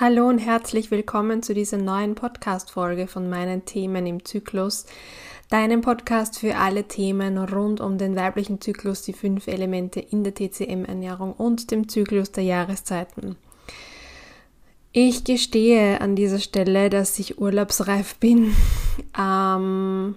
[0.00, 4.86] Hallo und herzlich willkommen zu dieser neuen Podcast-Folge von meinen Themen im Zyklus.
[5.50, 10.32] Deinem Podcast für alle Themen rund um den weiblichen Zyklus, die fünf Elemente in der
[10.34, 13.36] TCM-Ernährung und dem Zyklus der Jahreszeiten.
[14.92, 18.56] Ich gestehe an dieser Stelle, dass ich urlaubsreif bin.
[19.18, 20.16] Ähm,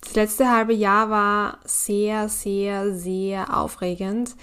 [0.00, 4.34] das letzte halbe Jahr war sehr, sehr, sehr aufregend.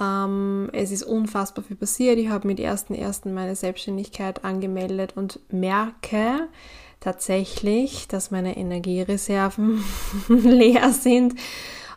[0.00, 2.18] Ähm, es ist unfassbar viel passiert.
[2.18, 3.30] Ich habe mit 1.1.
[3.32, 6.48] meine Selbstständigkeit angemeldet und merke
[7.00, 9.82] tatsächlich, dass meine Energiereserven
[10.28, 11.34] leer sind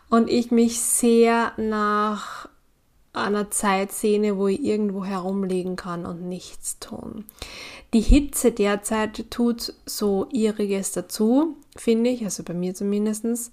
[0.09, 2.47] und ich mich sehr nach
[3.13, 7.25] einer Zeit sehne, wo ich irgendwo herumliegen kann und nichts tun.
[7.93, 13.51] Die Hitze derzeit tut so ihriges dazu, finde ich, also bei mir zumindestens.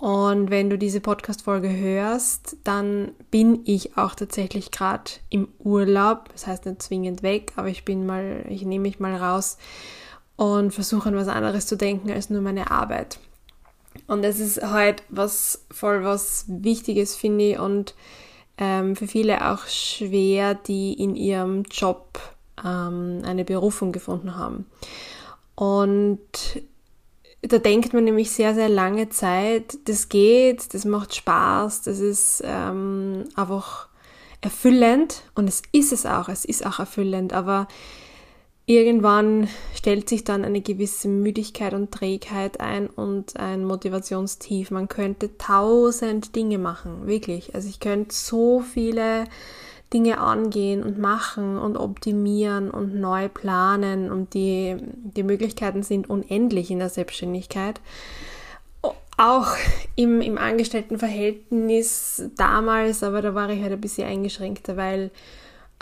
[0.00, 6.30] Und wenn du diese Podcast-Folge hörst, dann bin ich auch tatsächlich gerade im Urlaub.
[6.32, 9.58] Das heißt nicht zwingend weg, aber ich bin mal, ich nehme mich mal raus
[10.36, 13.18] und versuche an was anderes zu denken als nur meine Arbeit.
[14.06, 17.94] Und das ist halt was voll was Wichtiges, finde ich, und
[18.56, 22.18] ähm, für viele auch schwer, die in ihrem Job
[22.64, 24.64] ähm, eine Berufung gefunden haben.
[25.56, 26.20] Und
[27.42, 32.42] da denkt man nämlich sehr, sehr lange Zeit, das geht, das macht Spaß, das ist
[32.44, 33.88] ähm, einfach
[34.42, 37.66] erfüllend und es ist es auch, es ist auch erfüllend, aber
[38.66, 44.70] irgendwann stellt sich dann eine gewisse Müdigkeit und Trägheit ein und ein Motivationstief.
[44.70, 47.54] Man könnte tausend Dinge machen, wirklich.
[47.54, 49.24] Also ich könnte so viele
[49.92, 56.70] Dinge angehen und machen und optimieren und neu planen und die, die Möglichkeiten sind unendlich
[56.70, 57.80] in der Selbstständigkeit.
[59.16, 59.48] Auch
[59.96, 65.10] im, im Angestelltenverhältnis damals, aber da war ich halt ein bisschen eingeschränkter, weil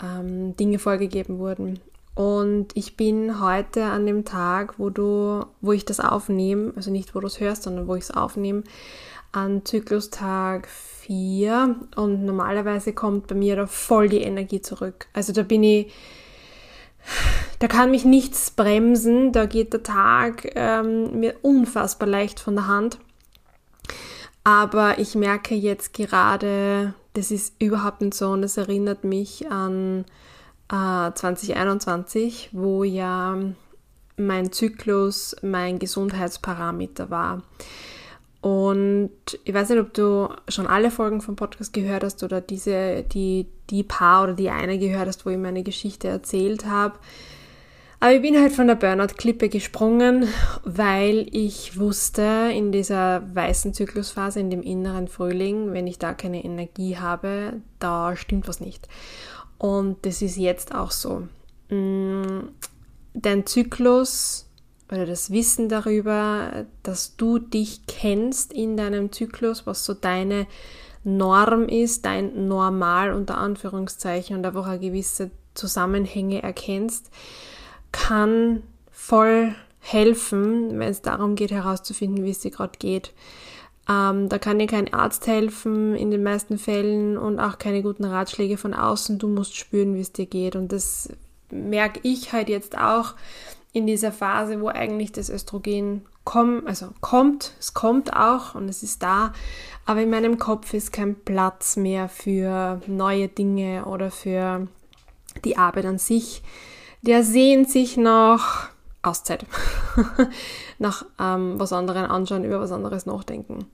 [0.03, 1.79] ähm, Dinge vorgegeben wurden.
[2.19, 7.15] Und ich bin heute an dem Tag, wo du, wo ich das aufnehme, also nicht
[7.15, 8.63] wo du es hörst, sondern wo ich es aufnehme,
[9.31, 15.07] an Zyklustag 4 und normalerweise kommt bei mir da voll die Energie zurück.
[15.13, 15.93] Also da bin ich,
[17.59, 22.67] da kann mich nichts bremsen, da geht der Tag ähm, mir unfassbar leicht von der
[22.67, 22.99] Hand.
[24.43, 30.03] Aber ich merke jetzt gerade, das ist überhaupt nicht so und das erinnert mich an
[30.71, 33.37] äh, 2021, wo ja
[34.17, 37.43] mein Zyklus mein Gesundheitsparameter war.
[38.41, 39.11] Und
[39.43, 43.47] ich weiß nicht, ob du schon alle Folgen vom Podcast gehört hast oder diese, die,
[43.69, 46.99] die paar oder die eine gehört hast, wo ich meine Geschichte erzählt habe.
[48.01, 50.29] Aber ich bin halt von der Burnout-Klippe gesprungen,
[50.63, 56.45] weil ich wusste, in dieser weißen Zyklusphase, in dem inneren Frühling, wenn ich da keine
[56.45, 58.87] Energie habe, da stimmt was nicht.
[59.59, 61.27] Und das ist jetzt auch so.
[61.69, 62.47] Mm,
[63.13, 64.47] dein Zyklus
[64.91, 70.47] oder das Wissen darüber, dass du dich kennst in deinem Zyklus, was so deine
[71.03, 77.11] Norm ist, dein Normal unter Anführungszeichen und einfach gewisse Zusammenhänge erkennst,
[77.91, 83.13] kann voll helfen, wenn es darum geht herauszufinden, wie es dir gerade geht.
[83.89, 88.05] Ähm, da kann dir kein Arzt helfen in den meisten Fällen und auch keine guten
[88.05, 89.17] Ratschläge von außen.
[89.17, 90.55] Du musst spüren, wie es dir geht.
[90.55, 91.09] Und das
[91.49, 93.15] merke ich halt jetzt auch,
[93.71, 98.83] in dieser Phase, wo eigentlich das Östrogen kommt, also kommt, es kommt auch und es
[98.83, 99.33] ist da,
[99.85, 104.67] aber in meinem Kopf ist kein Platz mehr für neue Dinge oder für
[105.45, 106.41] die Arbeit an sich.
[107.01, 108.69] Der sehnt sich nach
[109.01, 109.45] Auszeit,
[110.79, 113.65] nach ähm, was anderen anschauen, über was anderes nachdenken.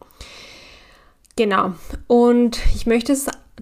[1.36, 1.74] Genau.
[2.08, 3.16] Und ich möchte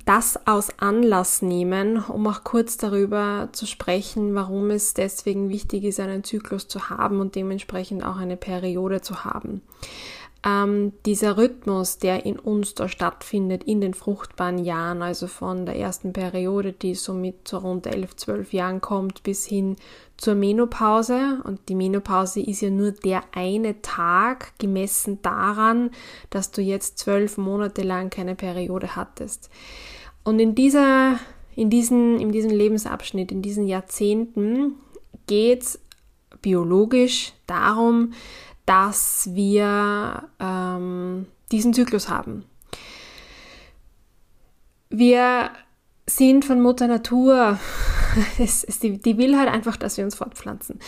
[0.05, 5.99] das aus Anlass nehmen, um auch kurz darüber zu sprechen, warum es deswegen wichtig ist,
[5.99, 9.61] einen Zyklus zu haben und dementsprechend auch eine Periode zu haben.
[10.45, 15.77] Ähm, dieser Rhythmus, der in uns da stattfindet, in den fruchtbaren Jahren, also von der
[15.77, 19.77] ersten Periode, die somit zu rund 11, 12 Jahren kommt, bis hin
[20.18, 21.41] zur Menopause.
[21.45, 25.91] Und die Menopause ist ja nur der eine Tag gemessen daran,
[26.29, 29.50] dass du jetzt zwölf Monate lang keine Periode hattest.
[30.25, 31.19] Und in dieser,
[31.56, 34.75] in diesen, in diesem Lebensabschnitt, in diesen Jahrzehnten
[35.25, 35.79] geht es
[36.41, 38.12] biologisch darum,
[38.65, 42.45] dass wir ähm, diesen Zyklus haben.
[44.89, 45.51] Wir
[46.06, 47.57] sind von Mutter Natur,
[48.39, 50.80] es, es, die, die, will halt einfach, dass wir uns fortpflanzen.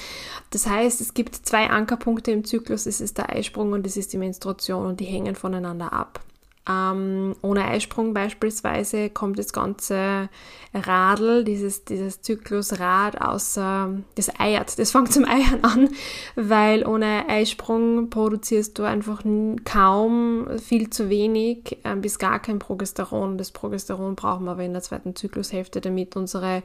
[0.51, 4.13] Das heißt, es gibt zwei Ankerpunkte im Zyklus, es ist der Eisprung und es ist
[4.13, 6.19] die Menstruation und die hängen voneinander ab.
[6.67, 10.29] Ähm, ohne Eisprung beispielsweise kommt das ganze
[10.73, 15.89] Radl, dieses, dieses Zyklusrad außer, das eiert, das fängt zum Eiern an,
[16.35, 19.23] weil ohne Eisprung produzierst du einfach
[19.63, 23.37] kaum, viel zu wenig äh, bis gar kein Progesteron.
[23.37, 26.63] Das Progesteron brauchen wir aber in der zweiten Zyklushälfte, damit unsere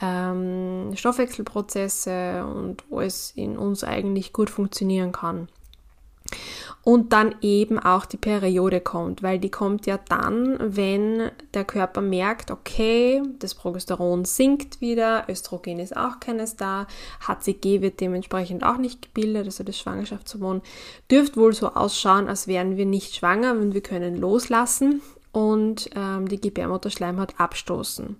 [0.00, 5.48] ähm, Stoffwechselprozesse und alles in uns eigentlich gut funktionieren kann
[6.84, 12.00] und dann eben auch die Periode kommt, weil die kommt ja dann, wenn der Körper
[12.00, 16.86] merkt, okay, das Progesteron sinkt wieder, Östrogen ist auch keines da,
[17.26, 20.62] HCG wird dementsprechend auch nicht gebildet, also das Schwangerschaftshormon
[21.10, 26.28] dürfte wohl so ausschauen, als wären wir nicht schwanger und wir können loslassen und ähm,
[26.28, 28.16] die Gebärmutterschleimhaut abstoßen.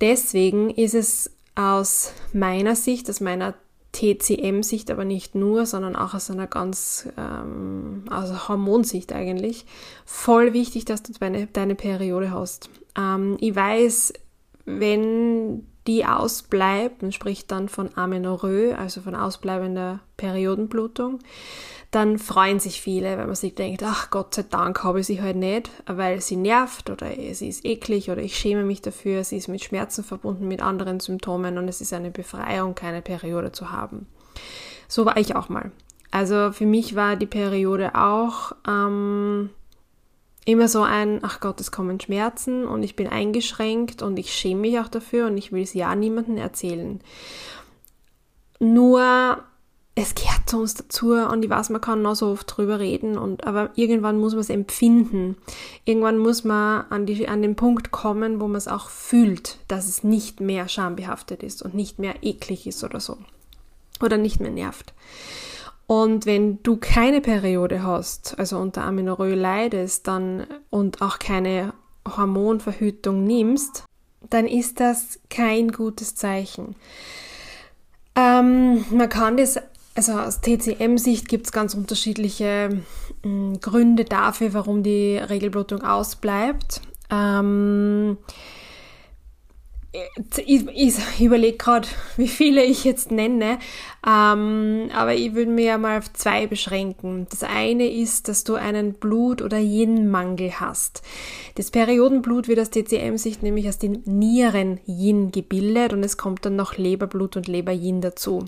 [0.00, 3.54] Deswegen ist es aus meiner Sicht, aus meiner
[3.92, 9.66] TCM-Sicht, aber nicht nur, sondern auch aus einer ganz, ähm, also Hormonsicht eigentlich,
[10.06, 12.70] voll wichtig, dass du deine, deine Periode hast.
[12.96, 14.14] Ähm, ich weiß,
[14.64, 21.18] wenn die ausbleibt, man spricht dann von Amenorrhoe, also von ausbleibender Periodenblutung,
[21.90, 25.20] dann freuen sich viele, weil man sich denkt, ach Gott sei Dank habe ich sie
[25.20, 29.36] halt nicht, weil sie nervt oder sie ist eklig oder ich schäme mich dafür, sie
[29.36, 33.72] ist mit Schmerzen verbunden, mit anderen Symptomen und es ist eine Befreiung, keine Periode zu
[33.72, 34.06] haben.
[34.88, 35.72] So war ich auch mal.
[36.10, 39.50] Also für mich war die Periode auch ähm,
[40.44, 44.62] immer so ein, ach Gott, es kommen Schmerzen und ich bin eingeschränkt und ich schäme
[44.62, 47.00] mich auch dafür und ich will es ja niemandem erzählen.
[48.58, 49.42] Nur
[49.94, 53.18] es gehört zu uns dazu und ich weiß, man kann noch so oft drüber reden
[53.18, 55.36] und aber irgendwann muss man es empfinden.
[55.84, 59.86] Irgendwann muss man an, die, an den Punkt kommen, wo man es auch fühlt, dass
[59.86, 63.18] es nicht mehr schambehaftet ist und nicht mehr eklig ist oder so.
[64.00, 64.94] Oder nicht mehr nervt.
[65.86, 71.74] Und wenn du keine Periode hast, also unter Amenorrhoe leidest, dann und auch keine
[72.08, 73.84] Hormonverhütung nimmst,
[74.30, 76.76] dann ist das kein gutes Zeichen.
[78.14, 79.58] Ähm, man kann das
[79.94, 82.82] also aus TCM-Sicht gibt es ganz unterschiedliche mh,
[83.22, 86.80] hm, Gründe dafür, warum die Regelblutung ausbleibt.
[87.10, 88.16] Ähm,
[90.46, 91.86] ich, ich, überlege gerade,
[92.16, 93.58] wie viele ich jetzt nenne,
[94.06, 97.26] ähm, aber ich würde mir ja mal auf zwei beschränken.
[97.30, 101.02] Das eine ist, dass du einen Blut- oder Yin-Mangel hast.
[101.56, 106.56] Das Periodenblut wird aus TCM-Sicht nämlich aus den Nieren Yin gebildet und es kommt dann
[106.56, 108.46] noch Leberblut und Leber-Yin dazu.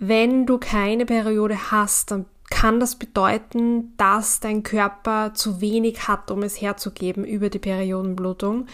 [0.00, 6.30] Wenn du keine Periode hast, dann kann das bedeuten, dass dein Körper zu wenig hat,
[6.30, 8.66] um es herzugeben über die Periodenblutung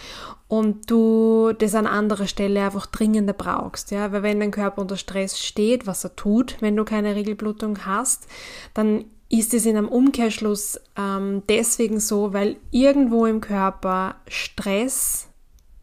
[0.49, 4.97] und du das an anderer Stelle einfach dringender brauchst, ja, weil wenn dein Körper unter
[4.97, 8.27] Stress steht, was er tut, wenn du keine Regelblutung hast,
[8.75, 15.29] dann ist es in einem Umkehrschluss ähm, deswegen so, weil irgendwo im Körper Stress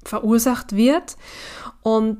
[0.03, 1.15] verursacht wird
[1.81, 2.19] und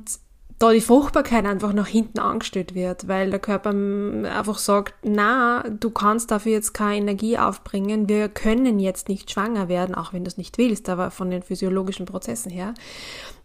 [0.58, 5.90] da die Fruchtbarkeit einfach nach hinten angestellt wird, weil der Körper einfach sagt, na, du
[5.90, 10.28] kannst dafür jetzt keine Energie aufbringen, wir können jetzt nicht schwanger werden, auch wenn du
[10.28, 12.74] es nicht willst, aber von den physiologischen Prozessen her.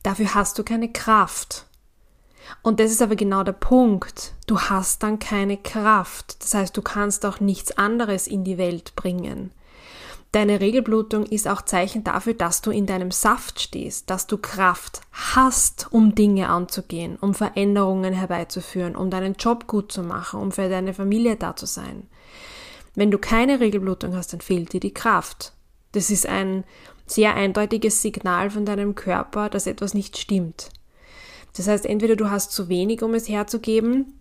[0.02, 1.68] Dafür hast du keine Kraft.
[2.62, 4.34] Und das ist aber genau der Punkt.
[4.48, 6.44] Du hast dann keine Kraft.
[6.44, 9.52] Das heißt, du kannst auch nichts anderes in die Welt bringen.
[10.34, 15.02] Deine Regelblutung ist auch Zeichen dafür, dass du in deinem Saft stehst, dass du Kraft
[15.12, 20.70] hast, um Dinge anzugehen, um Veränderungen herbeizuführen, um deinen Job gut zu machen, um für
[20.70, 22.08] deine Familie da zu sein.
[22.96, 25.54] Wenn du keine Regelblutung hast, dann fehlt dir die Kraft.
[25.92, 26.64] Das ist ein
[27.06, 30.72] sehr eindeutiges Signal von deinem Körper, dass etwas nicht stimmt.
[31.56, 34.20] Das heißt, entweder du hast zu wenig, um es herzugeben,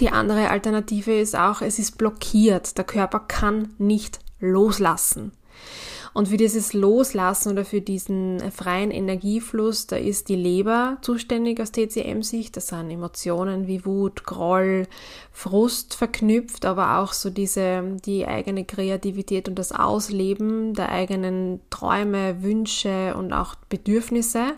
[0.00, 2.76] die andere Alternative ist auch, es ist blockiert.
[2.78, 5.30] Der Körper kann nicht loslassen.
[6.14, 11.72] Und für dieses Loslassen oder für diesen freien Energiefluss, da ist die Leber zuständig aus
[11.72, 12.54] TCM-Sicht.
[12.56, 14.86] Das sind Emotionen wie Wut, Groll,
[15.32, 22.42] Frust verknüpft, aber auch so diese, die eigene Kreativität und das Ausleben der eigenen Träume,
[22.42, 24.52] Wünsche und auch Bedürfnisse.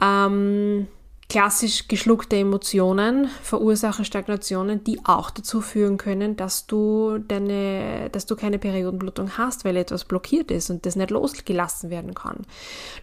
[0.00, 0.88] Ähm,
[1.30, 8.34] Klassisch geschluckte Emotionen verursachen Stagnationen, die auch dazu führen können, dass du deine, dass du
[8.34, 12.46] keine Periodenblutung hast, weil etwas blockiert ist und das nicht losgelassen werden kann.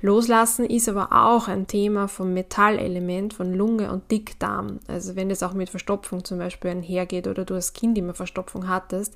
[0.01, 4.79] Loslassen ist aber auch ein Thema vom Metallelement, von Lunge und Dickdarm.
[4.87, 8.67] Also wenn es auch mit Verstopfung zum Beispiel einhergeht oder du als Kind immer Verstopfung
[8.67, 9.13] hattest,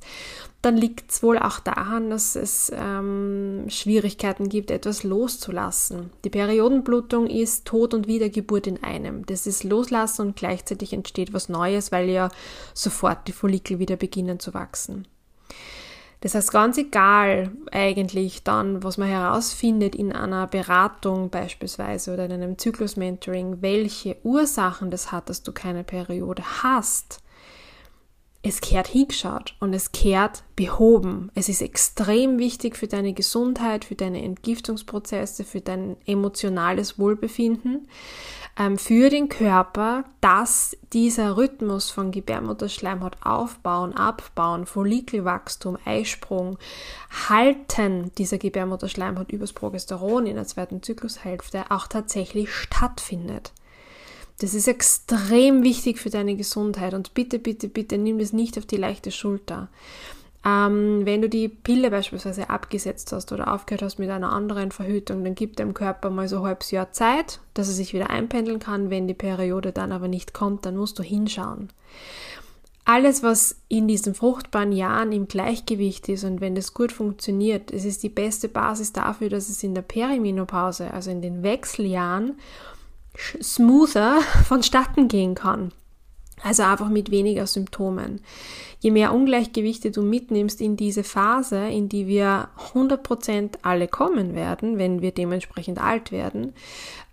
[0.61, 6.09] dann liegt es wohl auch daran, dass es ähm, Schwierigkeiten gibt, etwas loszulassen.
[6.25, 8.98] Die Periodenblutung ist Tod und Wiedergeburt in einem.
[9.25, 12.29] Das ist Loslassen und gleichzeitig entsteht was Neues, weil ja
[12.73, 15.07] sofort die Follikel wieder beginnen zu wachsen.
[16.21, 22.33] Das heißt, ganz egal eigentlich dann, was man herausfindet in einer Beratung beispielsweise oder in
[22.33, 27.21] einem Zyklusmentoring, welche Ursachen das hat, dass du keine Periode hast,
[28.41, 31.29] es kehrt hingeschaut und es kehrt behoben.
[31.35, 37.89] Es ist extrem wichtig für deine Gesundheit, für deine Entgiftungsprozesse, für dein emotionales Wohlbefinden,
[38.57, 46.57] ähm, für den Körper, dass dieser Rhythmus von Gebärmutterschleimhaut aufbauen, abbauen, Follikelwachstum, Eisprung,
[47.27, 53.51] Halten dieser Gebärmutterschleimhaut übers Progesteron in der zweiten Zyklushälfte auch tatsächlich stattfindet.
[54.39, 58.65] Das ist extrem wichtig für deine Gesundheit und bitte, bitte, bitte nimm das nicht auf
[58.65, 59.67] die leichte Schulter.
[60.45, 65.25] Ähm, wenn du die Pille beispielsweise abgesetzt hast oder aufgehört hast mit einer anderen Verhütung,
[65.25, 68.59] dann gibt dem Körper mal so ein halbes Jahr Zeit, dass er sich wieder einpendeln
[68.59, 68.89] kann.
[68.89, 71.69] Wenn die Periode dann aber nicht kommt, dann musst du hinschauen.
[72.85, 77.83] Alles, was in diesen fruchtbaren Jahren im Gleichgewicht ist und wenn das gut funktioniert, es
[77.85, 82.37] ist die beste Basis dafür, dass es in der Perimenopause, also in den Wechseljahren,
[83.41, 85.71] smoother vonstatten gehen kann.
[86.41, 88.21] Also einfach mit weniger Symptomen.
[88.79, 94.77] Je mehr Ungleichgewichte du mitnimmst in diese Phase, in die wir 100% alle kommen werden,
[94.77, 96.53] wenn wir dementsprechend alt werden,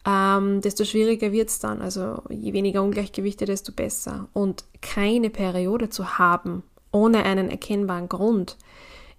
[0.07, 1.83] ähm, desto schwieriger wird's dann.
[1.83, 4.29] Also je weniger Ungleichgewichte, desto besser.
[4.33, 8.57] Und keine Periode zu haben, ohne einen erkennbaren Grund,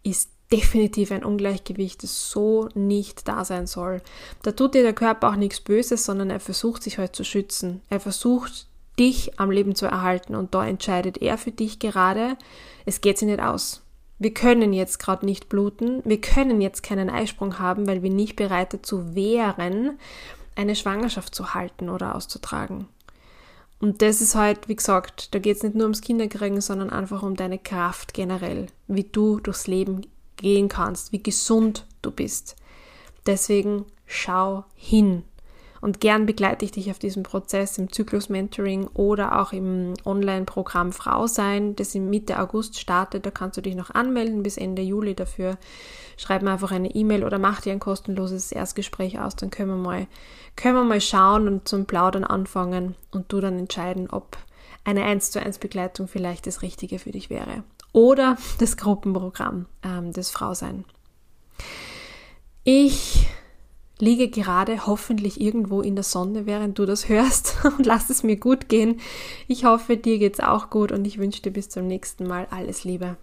[0.03, 4.01] ist definitiv ein Ungleichgewicht, das so nicht da sein soll.
[4.43, 7.81] Da tut dir der Körper auch nichts Böses, sondern er versucht sich halt zu schützen.
[7.89, 12.37] Er versucht dich am Leben zu erhalten und da entscheidet er für dich gerade,
[12.85, 13.83] es geht sich nicht aus.
[14.19, 18.35] Wir können jetzt gerade nicht bluten, wir können jetzt keinen Eisprung haben, weil wir nicht
[18.35, 19.99] bereit dazu wären,
[20.55, 22.87] eine Schwangerschaft zu halten oder auszutragen.
[23.79, 27.21] Und das ist halt, wie gesagt, da geht es nicht nur ums Kinderkriegen, sondern einfach
[27.21, 30.01] um deine Kraft generell, wie du durchs Leben
[30.37, 32.55] gehen kannst, wie gesund du bist.
[33.25, 35.23] Deswegen schau hin.
[35.79, 41.27] Und gern begleite ich dich auf diesem Prozess im Zyklus-Mentoring oder auch im Online-Programm Frau
[41.27, 43.25] sein, das im Mitte August startet.
[43.25, 45.57] Da kannst du dich noch anmelden bis Ende Juli dafür.
[46.17, 49.35] Schreib mir einfach eine E-Mail oder mach dir ein kostenloses Erstgespräch aus.
[49.35, 50.07] Dann können wir mal,
[50.55, 54.37] können wir mal schauen und zum Plaudern anfangen und du dann entscheiden, ob
[54.83, 57.63] eine 1 zu 1 Begleitung vielleicht das Richtige für dich wäre
[57.93, 60.85] oder das Gruppenprogramm ähm, des Frausein.
[62.63, 63.27] Ich
[63.99, 68.37] liege gerade hoffentlich irgendwo in der Sonne, während du das hörst und lass es mir
[68.37, 68.99] gut gehen.
[69.47, 72.83] Ich hoffe, dir geht's auch gut und ich wünsche dir bis zum nächsten Mal alles
[72.83, 73.17] Liebe.